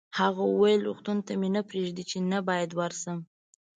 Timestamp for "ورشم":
2.79-3.19